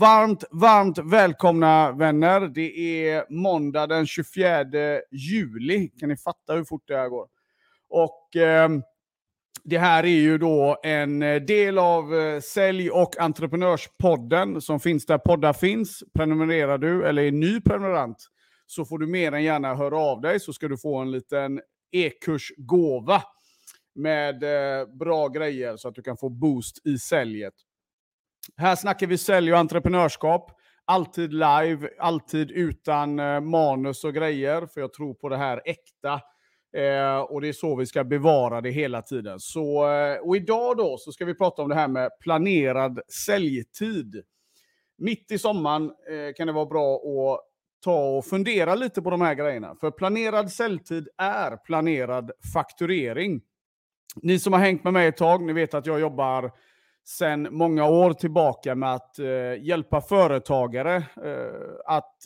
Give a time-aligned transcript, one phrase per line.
[0.00, 2.40] Varmt, varmt välkomna vänner.
[2.40, 4.64] Det är måndag den 24
[5.10, 5.88] juli.
[5.88, 7.28] Kan ni fatta hur fort det här går?
[7.88, 8.68] Och eh,
[9.64, 15.06] det här är ju då en eh, del av eh, Sälj och entreprenörspodden som finns
[15.06, 16.02] där poddar finns.
[16.14, 18.26] Prenumererar du eller är ny prenumerant
[18.66, 21.60] så får du mer än gärna höra av dig så ska du få en liten
[21.92, 23.22] e-kursgåva
[23.94, 27.54] med eh, bra grejer så att du kan få boost i säljet.
[28.56, 30.50] Här snackar vi sälj och entreprenörskap.
[30.84, 36.20] Alltid live, alltid utan eh, manus och grejer, för jag tror på det här äkta.
[36.76, 39.40] Eh, och det är så vi ska bevara det hela tiden.
[39.40, 44.22] Så, eh, och idag då så ska vi prata om det här med planerad säljtid.
[44.98, 47.40] Mitt i sommaren eh, kan det vara bra att
[47.84, 49.74] ta och fundera lite på de här grejerna.
[49.80, 53.40] För planerad säljtid är planerad fakturering.
[54.22, 56.52] Ni som har hängt med mig ett tag, ni vet att jag jobbar
[57.04, 62.16] sedan många år tillbaka med att eh, hjälpa företagare eh, att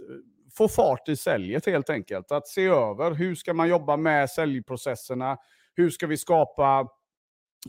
[0.57, 2.33] få fart i säljet helt enkelt.
[2.33, 5.37] Att se över hur ska man jobba med säljprocesserna?
[5.75, 6.89] Hur ska vi skapa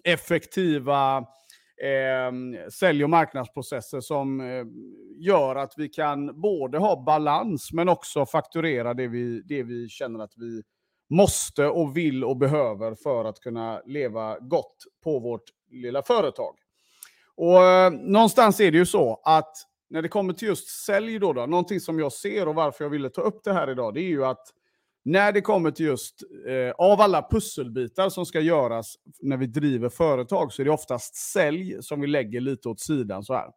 [0.03, 1.17] effektiva
[1.83, 4.65] eh, sälj och marknadsprocesser som eh,
[5.17, 10.19] gör att vi kan både ha balans men också fakturera det vi, det vi känner
[10.19, 10.61] att vi
[11.09, 16.55] måste och vill och behöver för att kunna leva gott på vårt lilla företag.
[17.37, 19.57] Och eh, någonstans är det ju så att
[19.89, 22.89] när det kommer till just sälj då, då, någonting som jag ser och varför jag
[22.89, 24.47] ville ta upp det här idag, det är ju att
[25.05, 26.15] när det kommer till just,
[26.47, 31.15] eh, av alla pusselbitar som ska göras när vi driver företag, så är det oftast
[31.15, 33.49] sälj som vi lägger lite åt sidan så här.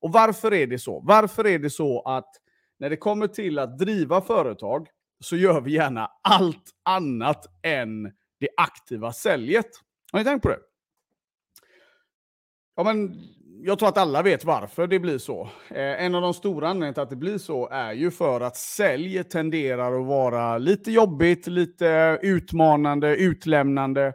[0.00, 1.00] Och varför är det så?
[1.04, 2.30] Varför är det så att
[2.78, 4.86] när det kommer till att driva företag,
[5.20, 8.02] så gör vi gärna allt annat än
[8.40, 9.70] det aktiva säljet?
[10.12, 10.58] Har ni tänkt på det?
[12.76, 13.22] Ja, men
[13.62, 15.48] jag tror att alla vet varför det blir så.
[15.70, 18.56] Eh, en av de stora anledningarna till att det blir så är ju för att
[18.56, 24.12] sälj tenderar att vara lite jobbigt, lite utmanande, utlämnande.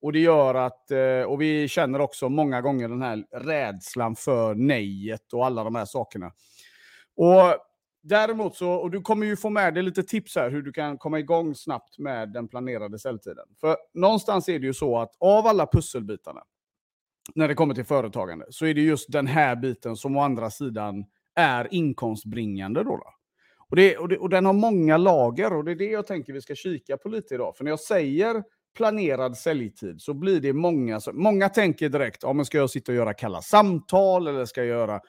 [0.00, 4.54] Och det gör att, eh, och vi känner också många gånger den här rädslan för
[4.54, 6.26] nejet och alla de här sakerna.
[7.16, 7.56] Och
[8.02, 10.98] däremot så, och du kommer ju få med dig lite tips här hur du kan
[10.98, 13.46] komma igång snabbt med den planerade säljtiden.
[13.60, 16.42] För någonstans är det ju så att av alla pusselbitarna,
[17.34, 20.50] när det kommer till företagande, så är det just den här biten som å andra
[20.50, 21.04] sidan
[21.34, 22.82] är inkomstbringande.
[22.82, 23.12] Då, då.
[23.68, 26.32] Och, det, och, det, och den har många lager och det är det jag tänker
[26.32, 27.56] vi ska kika på lite idag.
[27.56, 28.42] För när jag säger
[28.76, 32.96] planerad säljtid så blir det många, många tänker direkt, ja, men ska jag sitta och
[32.96, 35.00] göra kalla samtal eller ska jag göra...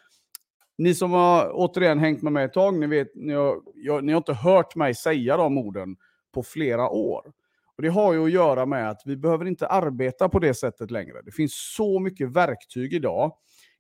[0.78, 4.12] Ni som har återigen hängt med mig ett tag, ni, vet, ni, har, jag, ni
[4.12, 5.96] har inte hört mig säga de orden
[6.34, 7.32] på flera år.
[7.78, 10.92] Och Det har ju att göra med att vi behöver inte arbeta på det sättet
[10.92, 11.22] längre.
[11.22, 13.34] Det finns så mycket verktyg idag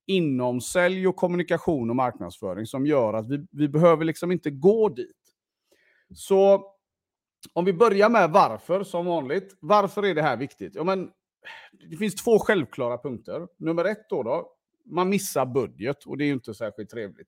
[0.06, 4.90] inom sälj och kommunikation och marknadsföring som gör att vi, vi behöver liksom inte gå
[4.90, 5.16] dit.
[6.16, 6.74] Så
[7.54, 9.58] om vi börjar med varför, som vanligt.
[9.60, 10.76] Varför är det här viktigt?
[10.76, 11.10] Ja, men,
[11.90, 13.48] det finns två självklara punkter.
[13.58, 14.52] Nummer ett då, då
[14.86, 17.28] man missar budget och det är ju inte särskilt trevligt.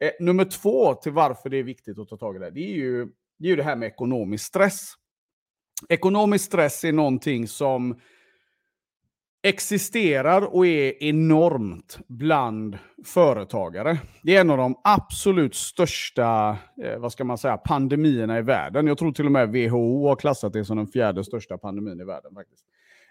[0.00, 2.74] Eh, nummer två till varför det är viktigt att ta tag i det, det är
[2.74, 3.04] ju
[3.38, 4.94] det, är ju det här med ekonomisk stress.
[5.88, 8.00] Ekonomisk stress är någonting som
[9.42, 13.98] existerar och är enormt bland företagare.
[14.22, 18.86] Det är en av de absolut största eh, vad ska man säga, pandemierna i världen.
[18.86, 22.04] Jag tror till och med WHO har klassat det som den fjärde största pandemin i
[22.04, 22.34] världen.
[22.34, 22.64] faktiskt.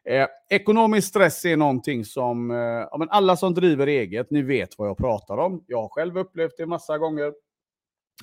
[0.04, 4.70] Eh, ekonomisk stress är någonting som, eh, ja, men alla som driver eget, ni vet
[4.78, 5.64] vad jag pratar om.
[5.68, 7.34] Jag har själv upplevt det massa gånger.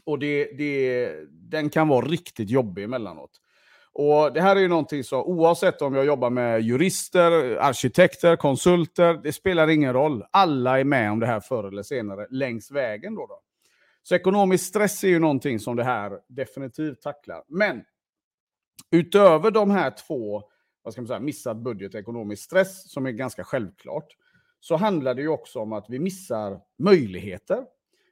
[0.05, 3.31] Och det, det, den kan vara riktigt jobbig emellanåt.
[4.01, 9.21] Och Det här är ju någonting så oavsett om jag jobbar med jurister, arkitekter, konsulter,
[9.23, 10.25] det spelar ingen roll.
[10.31, 13.15] Alla är med om det här förr eller senare längs vägen.
[13.15, 13.41] Då, då.
[14.03, 17.43] Så ekonomisk stress är ju någonting som det här definitivt tacklar.
[17.49, 17.85] Men
[18.91, 20.43] utöver de här två,
[20.83, 24.07] vad ska man säga, missad budget och ekonomisk stress, som är ganska självklart,
[24.61, 27.65] så handlar det ju också om att vi missar möjligheter.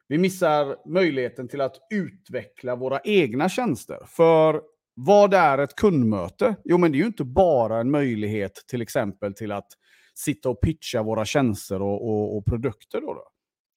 [0.09, 3.99] Vi missar möjligheten till att utveckla våra egna tjänster.
[4.07, 4.63] För
[4.97, 6.57] vad är ett kundmöte?
[6.65, 9.69] Jo, men det är ju inte bara en möjlighet till exempel till att
[10.15, 13.01] sitta och pitcha våra tjänster och, och, och produkter.
[13.01, 13.23] Då, då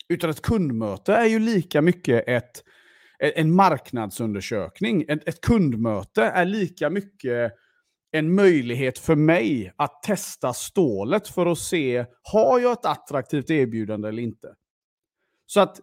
[0.10, 2.64] Utan ett kundmöte är ju lika mycket ett,
[3.24, 5.06] e-, en marknadsundersökning.
[5.08, 7.54] Ett, ett kundmöte är lika mycket
[8.12, 14.10] en möjlighet för mig att testa stålet för att se, har jag ett attraktivt erbjudande
[14.10, 14.56] eller inte?
[15.46, 15.80] Så att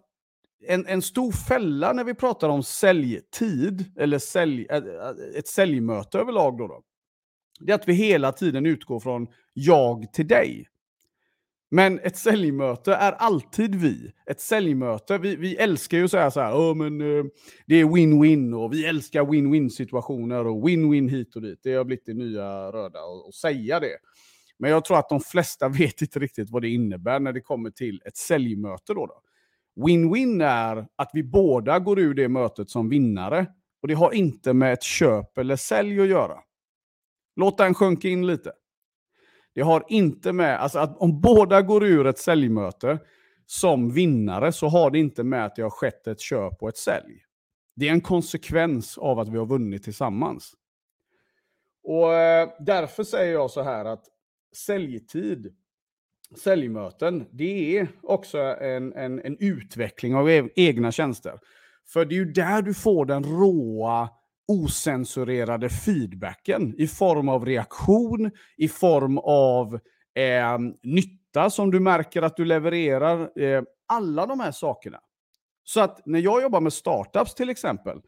[0.64, 6.18] en, en stor fälla när vi pratar om säljtid, eller sälj, äh, äh, ett säljmöte
[6.18, 6.82] överlag, då, då,
[7.60, 10.68] det är att vi hela tiden utgår från jag till dig.
[11.70, 14.12] Men ett säljmöte är alltid vi.
[14.26, 17.24] Ett säljmöte, vi, vi älskar ju att säga så här, oh, men, uh,
[17.66, 21.60] det är win-win och vi älskar win-win situationer och win-win hit och dit.
[21.62, 22.98] Det har blivit det nya röda
[23.28, 23.96] att säga det.
[24.58, 27.70] Men jag tror att de flesta vet inte riktigt vad det innebär när det kommer
[27.70, 28.94] till ett säljmöte.
[28.94, 29.22] Då, då.
[29.76, 33.46] Win-win är att vi båda går ur det mötet som vinnare.
[33.82, 36.38] Och det har inte med ett köp eller sälj att göra.
[37.36, 38.52] Låt den sjunka in lite.
[39.54, 42.98] Det har inte med, alltså att om båda går ur ett säljmöte
[43.46, 46.76] som vinnare så har det inte med att det har skett ett köp och ett
[46.76, 47.22] sälj.
[47.76, 50.54] Det är en konsekvens av att vi har vunnit tillsammans.
[51.82, 54.04] Och eh, därför säger jag så här att
[54.56, 55.56] säljtid,
[56.34, 61.38] säljmöten, det är också en, en, en utveckling av e egna tjänster.
[61.92, 64.08] För det är ju där du får den råa,
[64.48, 69.74] osensurerade feedbacken i form av reaktion, i form av
[70.14, 73.40] eh, nytta som du märker att du levererar.
[73.40, 74.98] Eh, alla de här sakerna.
[75.64, 78.00] Så att när jag jobbar med startups till exempel,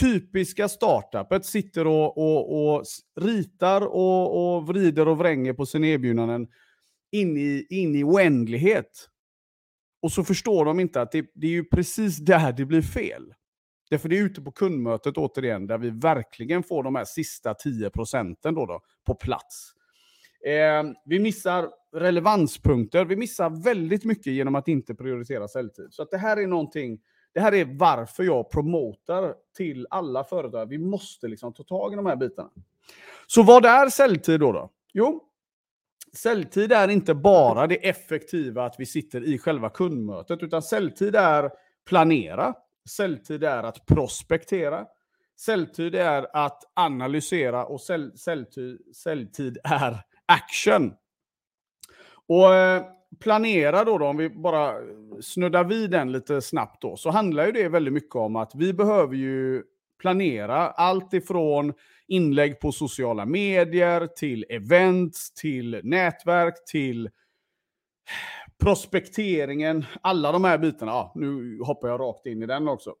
[0.00, 2.84] typiska startupet sitter och, och, och
[3.20, 6.46] ritar och, och, vrider och vränger på sina erbjudanden
[7.12, 9.08] in i, in i oändlighet.
[10.02, 13.34] Och så förstår de inte att det, det är ju precis där det blir fel.
[13.90, 17.90] Därför det är ute på kundmötet återigen, där vi verkligen får de här sista 10
[17.90, 19.72] procenten då, då på plats.
[20.46, 25.88] Eh, vi missar relevanspunkter, vi missar väldigt mycket genom att inte prioritera säljtid.
[25.90, 27.00] Så att det här är någonting,
[27.34, 30.66] det här är varför jag promotar till alla företag.
[30.66, 32.50] Vi måste liksom ta tag i de här bitarna.
[33.26, 34.52] Så vad är säljtid då?
[34.52, 34.70] då?
[34.92, 35.31] Jo,
[36.16, 41.50] säljtid är inte bara det effektiva att vi sitter i själva kundmötet, utan säljtid är
[41.86, 42.54] planera,
[42.84, 44.86] Säljtid är att prospektera.
[45.36, 50.94] Säljtid är att analysera och sälj, säljtid, säljtid är action.
[52.26, 52.84] Och eh,
[53.20, 54.74] planera då, då, om vi bara
[55.20, 58.72] snuddar vid den lite snabbt då, så handlar ju det väldigt mycket om att vi
[58.72, 59.62] behöver ju
[60.02, 61.72] planera allt ifrån
[62.06, 67.10] inlägg på sociala medier, till events, till nätverk, till
[68.62, 70.92] prospekteringen, alla de här bitarna.
[70.92, 72.94] Ja, nu hoppar jag rakt in i den också.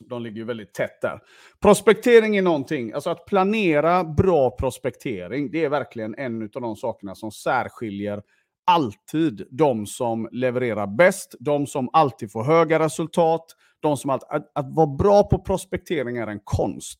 [0.00, 1.20] De ligger ju väldigt tätt där.
[1.60, 7.14] Prospektering är någonting, alltså att planera bra prospektering, det är verkligen en av de sakerna
[7.14, 8.22] som särskiljer
[8.66, 13.44] alltid de som levererar bäst, de som alltid får höga resultat,
[13.80, 16.98] de som alltid, att, att vara bra på prospektering är en konst.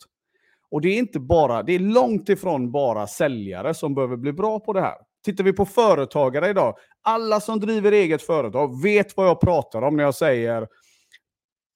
[0.70, 4.60] Och det är inte bara, det är långt ifrån bara säljare som behöver bli bra
[4.60, 4.96] på det här.
[5.24, 9.96] Tittar vi på företagare idag, alla som driver eget företag vet vad jag pratar om
[9.96, 10.68] när jag säger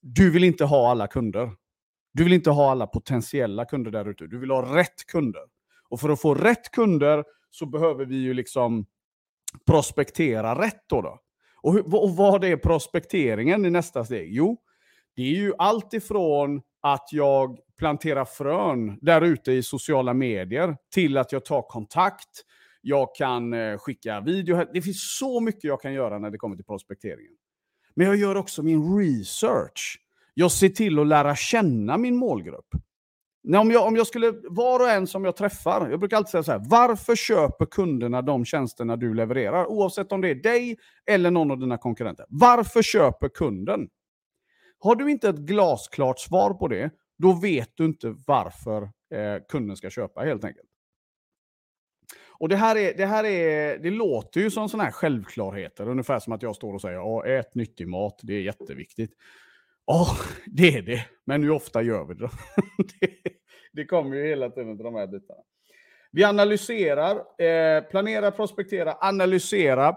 [0.03, 1.51] du vill inte ha alla kunder.
[2.13, 4.27] Du vill inte ha alla potentiella kunder där ute.
[4.27, 5.43] Du vill ha rätt kunder.
[5.89, 8.87] Och för att få rätt kunder så behöver vi ju liksom
[9.67, 11.03] prospektera rätt då.
[11.03, 11.19] då.
[11.63, 14.29] Och, hur, och vad är prospekteringen i nästa steg?
[14.33, 14.57] Jo,
[15.17, 21.17] det är ju allt ifrån att jag planterar frön där ute i sociala medier till
[21.17, 22.45] att jag tar kontakt,
[22.81, 24.65] jag kan eh, skicka video.
[24.73, 27.33] Det finns så mycket jag kan göra när det kommer till prospekteringen.
[27.95, 30.01] Men jag gör också min research.
[30.35, 32.69] Jag ser till att lära känna min målgrupp.
[33.49, 36.43] Om jag, om jag skulle, var och en som jag träffar, jag brukar alltid säga
[36.43, 39.67] så här, varför köper kunderna de tjänsterna du levererar?
[39.67, 40.77] Oavsett om det är dig
[41.07, 42.27] eller någon av dina konkurrenter.
[42.29, 43.89] Varför köper kunden?
[44.79, 48.83] Har du inte ett glasklart svar på det, då vet du inte varför
[49.15, 50.69] eh, kunden ska köpa helt enkelt.
[52.41, 56.19] Och det här, är, det här är, det låter ju som sådana här självklarheter, ungefär
[56.19, 59.13] som att jag står och säger ät nyttig mat, det är jätteviktigt.
[59.93, 60.17] Ja,
[60.47, 62.31] det är det, men hur ofta gör vi det?
[63.01, 63.11] det,
[63.73, 65.41] det kommer ju hela tiden till de här bitarna.
[66.13, 69.97] Vi analyserar, eh, planerar, prospekterar, analyserar.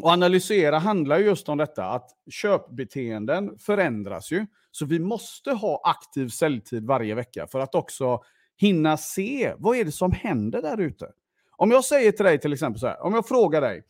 [0.00, 4.46] Och analysera handlar just om detta att köpbeteenden förändras ju.
[4.70, 8.22] Så vi måste ha aktiv säljtid varje vecka för att också
[8.56, 11.12] hinna se vad är det som händer där ute.
[11.56, 13.82] Om jag säger till dig till exempel så här, om jag frågar dig,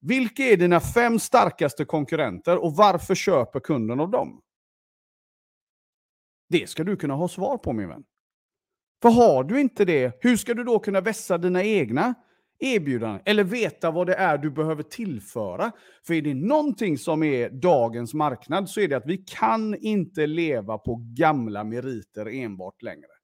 [0.00, 4.40] vilka är dina fem starkaste konkurrenter och varför köper kunden av dem?
[6.54, 8.04] Det ska du kunna ha svar på min vän.
[9.02, 12.14] För har du inte det, hur ska du då kunna vässa dina egna
[12.58, 13.22] erbjudanden?
[13.24, 15.72] Eller veta vad det är du behöver tillföra?
[16.06, 20.26] För är det någonting som är dagens marknad så är det att vi kan inte
[20.26, 23.14] leva på gamla meriter enbart längre.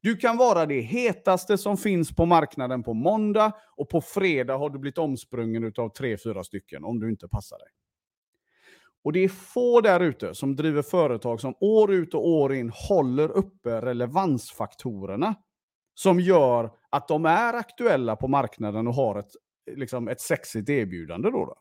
[0.00, 4.70] Du kan vara det hetaste som finns på marknaden på måndag och på fredag har
[4.70, 7.68] du blivit omsprungen av tre, fyra stycken om du inte passar dig.
[9.04, 12.72] Och det är få där ute som driver företag som år ut och år in
[12.74, 15.34] håller uppe relevansfaktorerna
[15.94, 19.30] som gör att de är aktuella på marknaden och har ett
[19.76, 21.30] liksom ett sexigt erbjudande.
[21.30, 21.54] Då, då.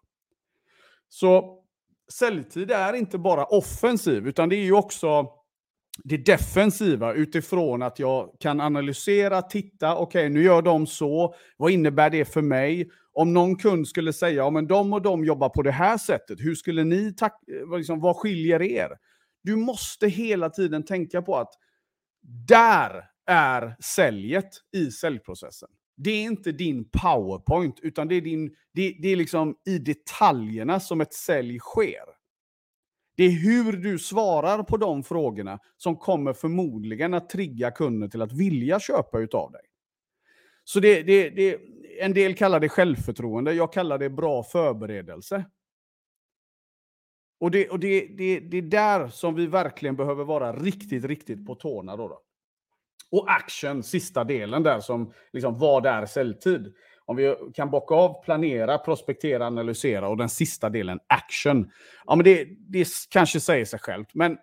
[1.09, 1.59] Så
[2.13, 5.27] säljtid är inte bara offensiv, utan det är ju också
[6.03, 11.71] det defensiva utifrån att jag kan analysera, titta, okej okay, nu gör de så, vad
[11.71, 12.89] innebär det för mig?
[13.13, 16.39] Om någon kund skulle säga, ja men de och de jobbar på det här sättet,
[16.39, 18.89] hur skulle ni, eh, liksom, vad skiljer er?
[19.43, 21.53] Du måste hela tiden tänka på att
[22.47, 25.69] där är säljet i säljprocessen.
[25.97, 30.79] Det är inte din powerpoint, utan det är, din, det, det är liksom i detaljerna
[30.79, 32.19] som ett sälj sker.
[33.17, 38.21] Det är hur du svarar på de frågorna som kommer förmodligen att trigga kunden till
[38.21, 39.61] att vilja köpa utav dig.
[40.63, 41.59] Så det, det, det,
[41.99, 45.45] en del kallar det självförtroende, jag kallar det bra förberedelse.
[47.39, 51.45] Och det, och det, det, det är där som vi verkligen behöver vara riktigt, riktigt
[51.45, 51.95] på tårna.
[51.95, 52.21] Då, då.
[53.11, 56.73] Och action, sista delen där som liksom, vad är säljtid?
[57.05, 61.71] Om vi kan bocka av planera, prospektera, analysera och den sista delen action.
[62.05, 64.37] Ja, men det, det kanske säger sig självt, men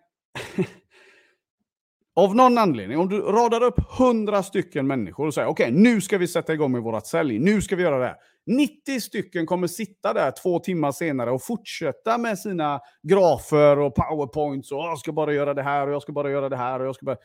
[2.17, 6.01] av någon anledning, om du radar upp hundra stycken människor och säger okej, okay, nu
[6.01, 8.17] ska vi sätta igång med vårt sälj, nu ska vi göra det här.
[8.47, 14.73] 90 stycken kommer sitta där två timmar senare och fortsätta med sina grafer och powerpoints
[14.73, 16.87] och jag ska bara göra det här och jag ska bara göra det här och
[16.87, 17.17] jag ska bara...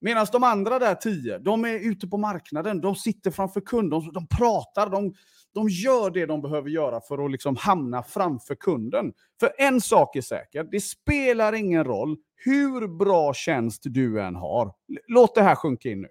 [0.00, 4.12] Medan de andra där tio, de är ute på marknaden, de sitter framför kunden, de,
[4.12, 5.14] de pratar, de,
[5.54, 9.12] de gör det de behöver göra för att liksom hamna framför kunden.
[9.40, 14.74] För en sak är säker, det spelar ingen roll hur bra tjänst du än har.
[15.08, 16.08] Låt det här sjunka in nu.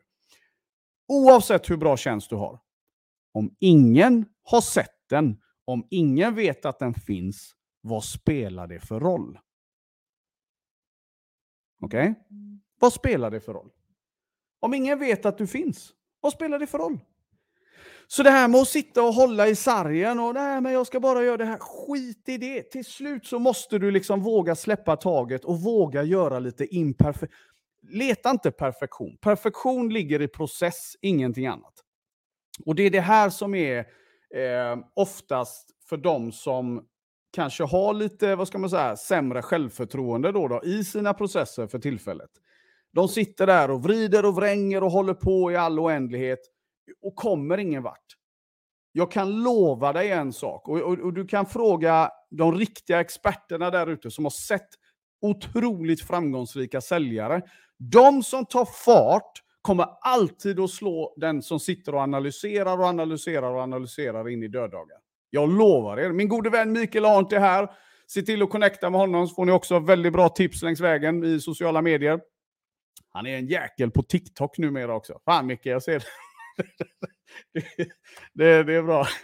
[1.07, 2.59] Oavsett hur bra tjänst du har.
[3.33, 8.99] Om ingen har sett den, om ingen vet att den finns, vad spelar det för
[8.99, 9.39] roll?
[11.81, 12.11] Okej?
[12.11, 12.35] Okay?
[12.79, 13.69] Vad spelar det för roll?
[14.59, 16.99] Om ingen vet att du finns, vad spelar det för roll?
[18.07, 20.99] Så det här med att sitta och hålla i sargen och nej, men jag ska
[20.99, 22.63] bara göra det här, skit i det.
[22.63, 27.33] Till slut så måste du liksom våga släppa taget och våga göra lite imperfekt.
[27.89, 29.17] Leta inte perfektion.
[29.21, 31.73] Perfektion ligger i process, ingenting annat.
[32.65, 33.79] Och det är det här som är
[34.35, 36.85] eh, oftast för de som
[37.33, 41.79] kanske har lite, vad ska man säga, sämre självförtroende då, då i sina processer för
[41.79, 42.29] tillfället.
[42.95, 46.39] De sitter där och vrider och vränger och håller på i all oändlighet
[47.01, 48.05] och kommer ingen vart.
[48.91, 53.71] Jag kan lova dig en sak, och, och, och du kan fråga de riktiga experterna
[53.71, 54.67] där ute som har sett
[55.21, 57.41] otroligt framgångsrika säljare.
[57.77, 63.53] De som tar fart kommer alltid att slå den som sitter och analyserar och analyserar
[63.53, 64.97] och analyserar in i döddagar.
[65.29, 66.11] Jag lovar er.
[66.11, 67.69] Min gode vän Mikael Arndt är här.
[68.07, 71.23] Se till att connecta med honom så får ni också väldigt bra tips längs vägen
[71.23, 72.19] i sociala medier.
[73.15, 75.19] Han är en jäkel på TikTok numera också.
[75.25, 76.03] Fan Micke, jag ser
[78.33, 78.63] det.
[78.63, 79.07] det, är bra.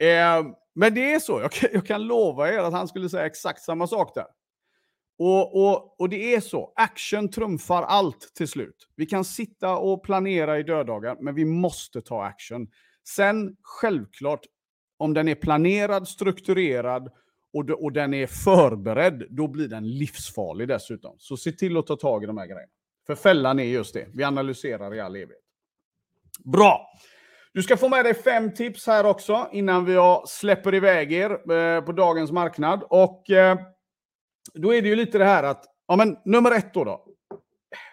[0.00, 3.26] Eh, men det är så, jag kan, jag kan lova er att han skulle säga
[3.26, 4.26] exakt samma sak där.
[5.18, 8.88] Och, och, och det är så, action trumfar allt till slut.
[8.96, 12.68] Vi kan sitta och planera i döddagar, men vi måste ta action.
[13.08, 14.40] Sen självklart,
[14.96, 17.10] om den är planerad, strukturerad
[17.52, 21.16] och, och den är förberedd, då blir den livsfarlig dessutom.
[21.18, 22.72] Så se till att ta tag i de här grejerna.
[23.06, 25.44] För fällan är just det, vi analyserar i all evighet.
[26.44, 26.86] Bra!
[27.52, 31.80] Du ska få med dig fem tips här också innan vi släpper iväg er eh,
[31.80, 32.82] på dagens marknad.
[32.90, 33.58] Och eh,
[34.54, 36.84] då är det ju lite det här att, ja men nummer ett då.
[36.84, 37.06] då.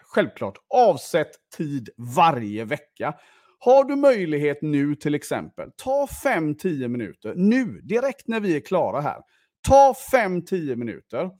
[0.02, 3.14] Självklart, avsätt tid varje vecka.
[3.58, 9.00] Har du möjlighet nu till exempel, ta 5-10 minuter nu, direkt när vi är klara
[9.00, 9.22] här.
[9.68, 11.30] Ta 5-10 minuter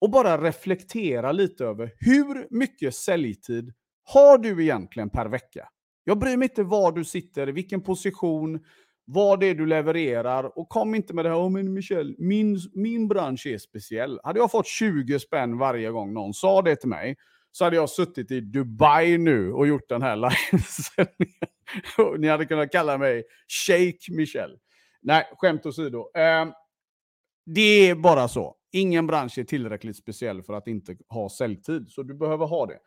[0.00, 3.72] och bara reflektera lite över hur mycket säljtid
[4.04, 5.68] har du egentligen per vecka?
[6.04, 8.60] Jag bryr mig inte var du sitter, i vilken position,
[9.04, 12.58] vad det är du levererar och kom inte med det här, oh, men Michel, min,
[12.72, 14.20] min bransch är speciell.
[14.22, 17.16] Hade jag fått 20 spänn varje gång någon sa det till mig,
[17.52, 20.16] så hade jag suttit i Dubai nu och gjort den här
[20.52, 21.48] livesändningen.
[22.18, 23.24] Ni hade kunnat kalla mig
[23.66, 24.58] Shake Michel.
[25.02, 26.10] Nej, skämt åsido.
[26.14, 26.46] Eh,
[27.46, 28.57] det är bara så.
[28.72, 32.78] Ingen bransch är tillräckligt speciell för att inte ha säljtid, så du behöver ha det.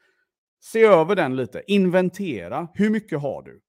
[0.64, 1.64] Se över den lite.
[1.68, 2.68] Inventera.
[2.74, 3.62] Hur mycket har du?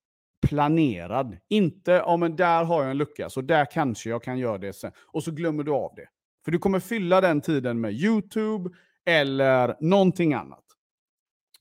[0.46, 1.38] Planerad.
[1.48, 4.72] Inte, ja men där har jag en lucka, så där kanske jag kan göra det
[4.72, 4.92] sen.
[4.96, 6.08] Och så glömmer du av det.
[6.44, 8.70] För du kommer fylla den tiden med YouTube
[9.04, 10.64] eller någonting annat.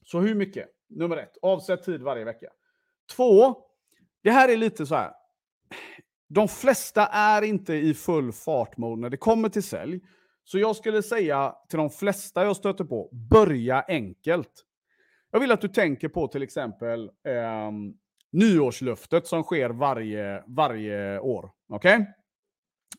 [0.06, 0.68] Så hur mycket?
[0.90, 2.48] Nummer ett, avsätt tid varje vecka.
[3.16, 3.56] Två,
[4.24, 5.12] det här är lite så här.
[6.28, 10.00] De flesta är inte i full fartmode när det kommer till sälj.
[10.44, 14.52] Så jag skulle säga till de flesta jag stöter på, börja enkelt.
[15.32, 17.72] Jag vill att du tänker på till exempel eh,
[18.32, 21.50] nyårslöftet som sker varje, varje år.
[21.70, 21.96] Okej?
[21.96, 22.06] Okay?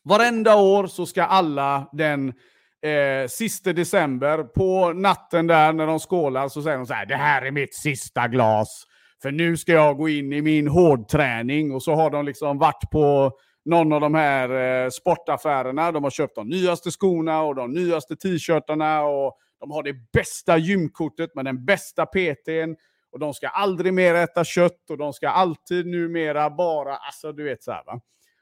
[0.03, 2.33] Varenda år så ska alla den
[2.81, 7.15] eh, sista december, på natten där när de skålar, så säger de så här, det
[7.15, 8.87] här är mitt sista glas.
[9.21, 11.71] För nu ska jag gå in i min hårdträning.
[11.71, 13.31] Och så har de liksom varit på
[13.65, 14.49] någon av de här
[14.83, 15.91] eh, sportaffärerna.
[15.91, 19.03] De har köpt de nyaste skorna och de nyaste t-shirtarna.
[19.03, 22.75] Och de har det bästa gymkortet med den bästa PTn.
[23.11, 27.43] Och de ska aldrig mer äta kött och de ska alltid numera bara, alltså du
[27.43, 28.01] vet så här va.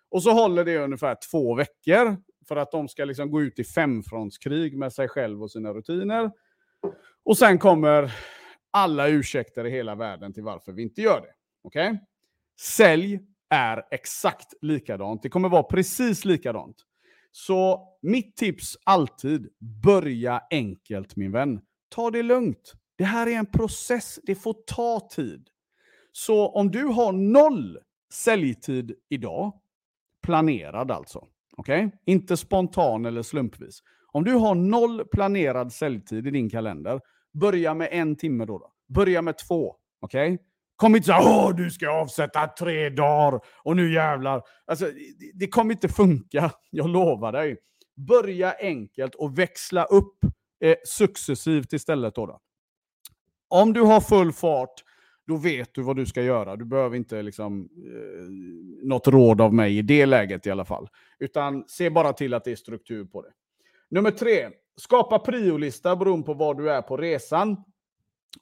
[0.09, 3.63] Och så håller det ungefär två veckor för att de ska liksom gå ut i
[3.63, 6.31] femfrontskrig med sig själv och sina rutiner.
[7.23, 8.13] Och sen kommer
[8.71, 11.33] alla ursäkter i hela världen till varför vi inte gör det.
[11.63, 11.87] Okej?
[11.89, 11.99] Okay?
[12.59, 13.19] Sälj
[13.51, 15.23] är exakt likadant.
[15.23, 16.75] Det kommer vara precis likadant.
[17.31, 19.49] Så mitt tips alltid,
[19.83, 21.61] börja enkelt min vän.
[21.89, 22.73] Ta det lugnt.
[22.95, 25.47] Det här är en process, det får ta tid.
[26.11, 27.77] Så om du har noll
[28.13, 29.53] säljtid idag,
[30.23, 31.27] planerad alltså,
[31.57, 31.85] okej?
[31.85, 31.99] Okay?
[32.05, 33.83] Inte spontan eller slumpvis.
[34.11, 37.01] Om du har noll planerad säljtid i din kalender,
[37.33, 38.57] börja med en timme då.
[38.57, 38.73] då.
[38.87, 40.33] Börja med två, okej?
[40.33, 40.45] Okay?
[40.81, 44.41] Kom inte så åh du ska avsätta tre dagar och nu jävlar.
[44.65, 47.57] Alltså, det, det kommer inte funka, jag lovar dig.
[47.95, 50.17] Börja enkelt och växla upp
[50.63, 52.15] eh, successivt istället.
[52.15, 52.39] Då, då.
[53.47, 54.73] Om du har full fart,
[55.27, 56.55] då vet du vad du ska göra.
[56.55, 58.29] Du behöver inte liksom, eh,
[58.87, 60.87] något råd av mig i det läget i alla fall.
[61.19, 63.31] Utan se bara till att det är struktur på det.
[63.89, 67.63] Nummer tre, skapa priolista beroende på var du är på resan.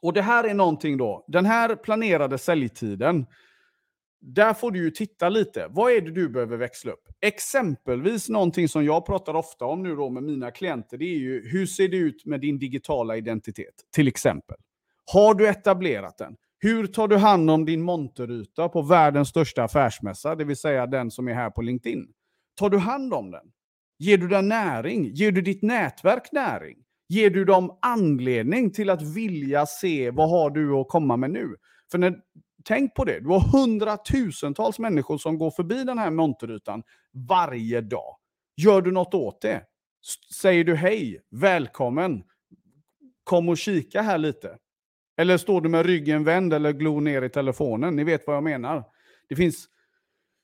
[0.02, 3.26] Och det här är någonting då, den här planerade säljtiden,
[4.22, 5.68] där får du ju titta lite.
[5.70, 7.08] Vad är det du behöver växla upp?
[7.22, 11.50] Exempelvis någonting som jag pratar ofta om nu då med mina klienter, det är ju
[11.50, 13.74] hur ser det ut med din digitala identitet?
[13.96, 14.58] Till exempel.
[15.14, 16.36] Har du etablerat den?
[16.60, 21.12] Hur tar du hand om din monteryta på världens största affärsmässa, det vill säga den
[21.12, 22.08] som är här på LinkedIn?
[22.56, 23.52] Tar du hand om den?
[24.00, 25.14] Ger du den näring?
[25.14, 26.78] Ger du ditt nätverk näring?
[27.10, 31.56] Ger du dem anledning till att vilja se vad har du att komma med nu?
[31.92, 32.20] För när,
[32.64, 36.84] tänk på det, du har hundratusentals människor som går förbi den här monterytan
[37.30, 38.16] varje dag.
[38.58, 39.62] Gör du något åt det?
[40.42, 42.24] Säger du hej, välkommen,
[43.24, 44.58] kom och kika här lite.
[45.18, 47.96] Eller står du med ryggen vänd eller glor ner i telefonen?
[47.96, 48.84] Ni vet vad jag menar.
[49.30, 49.68] Det finns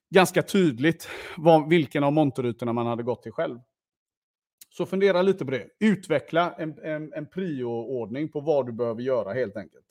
[0.10, 3.60] ganska tydligt vad, vilken av monterytorna man hade gått till själv.
[4.78, 5.68] Så fundera lite på det.
[5.80, 9.86] Utveckla en, en, en prioordning på vad du behöver göra helt enkelt.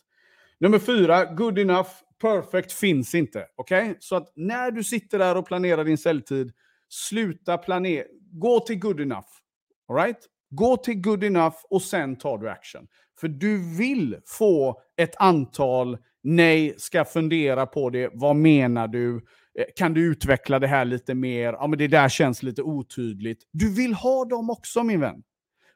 [0.59, 1.89] Nummer fyra, good enough,
[2.21, 3.47] perfect finns inte.
[3.57, 3.83] Okej?
[3.83, 3.95] Okay?
[4.01, 6.53] Så att när du sitter där och planerar din säljtid,
[6.89, 8.05] sluta planera.
[8.33, 9.29] Gå till good enough.
[9.89, 10.19] All right?
[10.51, 12.87] Gå till good enough och sen tar du action.
[13.21, 19.17] För du vill få ett antal nej, ska fundera på det, vad menar du?
[19.59, 21.53] Eh, kan du utveckla det här lite mer?
[21.53, 23.43] Ja, men det där känns lite otydligt.
[23.53, 25.23] Du vill ha dem också min vän.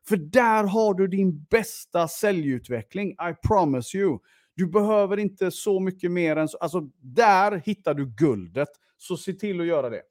[0.08, 4.18] För där har du din bästa säljutveckling, I promise you.
[4.54, 6.58] Du behöver inte så mycket mer än så.
[6.58, 8.68] Alltså, där hittar du guldet.
[8.96, 10.02] Så se till att göra det.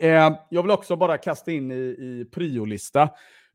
[0.00, 3.10] Eh, jag vill också bara kasta in i, i priolista.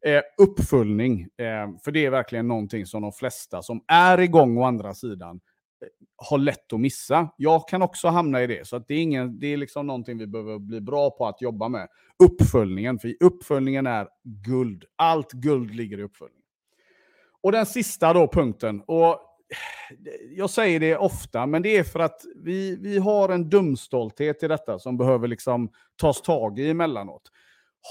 [0.05, 4.63] Eh, uppföljning, eh, för det är verkligen någonting som de flesta som är igång å
[4.63, 5.39] andra sidan
[5.81, 7.29] eh, har lätt att missa.
[7.37, 10.17] Jag kan också hamna i det, så att det är, ingen, det är liksom någonting
[10.17, 11.87] vi behöver bli bra på att jobba med.
[12.23, 14.85] Uppföljningen, för uppföljningen är guld.
[14.95, 16.45] Allt guld ligger i uppföljningen.
[17.41, 19.19] Och den sista då punkten, och
[20.35, 24.47] jag säger det ofta, men det är för att vi, vi har en dumstolthet i
[24.47, 25.69] detta som behöver liksom
[26.01, 27.31] tas tag i emellanåt.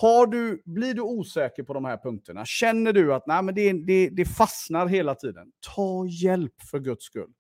[0.01, 3.73] Har du, blir du osäker på de här punkterna, känner du att nej, men det,
[3.73, 7.31] det, det fastnar hela tiden, ta hjälp för Guds skull.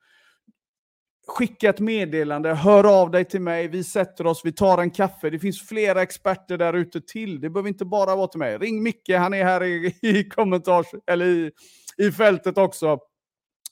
[1.27, 5.31] Skicka ett meddelande, hör av dig till mig, vi sätter oss, vi tar en kaffe.
[5.31, 7.40] Det finns flera experter där ute till.
[7.40, 8.59] Det behöver inte bara vara till mig.
[8.59, 11.51] Ring Micke, han är här i, i kommentars, eller i,
[11.97, 12.99] i fältet också.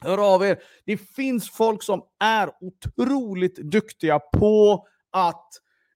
[0.00, 0.58] Hör av er.
[0.86, 5.48] Det finns folk som är otroligt duktiga på att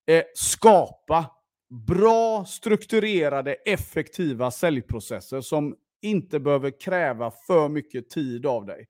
[0.06, 1.35] eh, skapa
[1.68, 8.86] bra, strukturerade, effektiva säljprocesser som inte behöver kräva för mycket tid av dig.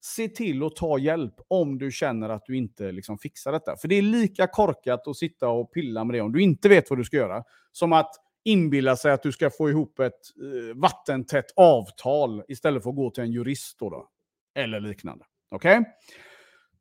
[0.00, 3.76] Se till att ta hjälp om du känner att du inte liksom fixar detta.
[3.76, 6.90] För det är lika korkat att sitta och pilla med det om du inte vet
[6.90, 8.10] vad du ska göra, som att
[8.44, 13.10] inbilla sig att du ska få ihop ett eh, vattentätt avtal istället för att gå
[13.10, 13.78] till en jurist.
[13.78, 14.08] Då, då
[14.56, 15.24] eller liknande.
[15.50, 15.78] Okej?
[15.78, 15.92] Okay?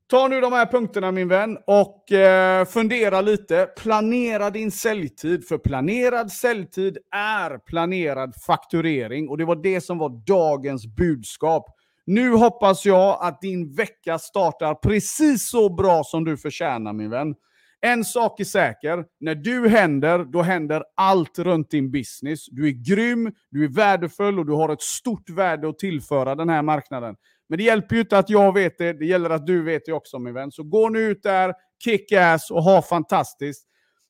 [0.07, 3.65] Ta nu de här punkterna min vän och eh, fundera lite.
[3.77, 10.09] Planera din säljtid, för planerad säljtid är planerad fakturering och det var det som var
[10.25, 11.65] dagens budskap.
[12.05, 17.35] Nu hoppas jag att din vecka startar precis så bra som du förtjänar min vän.
[17.81, 22.45] En sak är säker, när du händer, då händer allt runt din business.
[22.51, 26.49] Du är grym, du är värdefull och du har ett stort värde att tillföra den
[26.49, 27.15] här marknaden.
[27.49, 29.93] Men det hjälper ju inte att jag vet det, det gäller att du vet det
[29.93, 30.51] också min vän.
[30.51, 31.53] Så gå nu ut där,
[31.83, 33.67] kick ass och ha fantastiskt.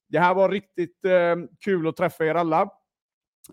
[0.09, 2.69] Det här var riktigt eh, kul att träffa er alla.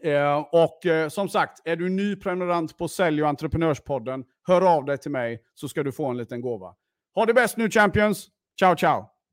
[0.03, 4.85] Eh, och eh, som sagt, är du ny prenumerant på Sälj och entreprenörspodden, hör av
[4.85, 6.75] dig till mig så ska du få en liten gåva.
[7.15, 8.29] Ha det bäst nu champions!
[8.59, 9.12] Ciao ciao!